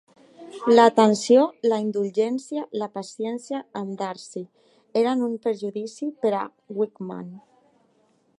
L'atenció, 0.77 1.43
la 1.71 1.77
indulgència, 1.83 2.63
la 2.83 2.89
paciència 2.95 3.61
amb 3.83 3.93
Darcy, 4.01 4.43
eren 5.03 5.23
un 5.29 5.37
perjudici 5.47 6.13
per 6.25 6.37
a 6.41 6.45
Wickham. 6.81 7.31